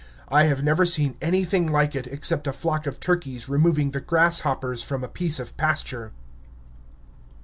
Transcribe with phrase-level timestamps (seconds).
[0.29, 4.81] I have never seen anything like it, except a flock of turkeys removing the grasshoppers
[4.81, 6.11] from a piece of pasture.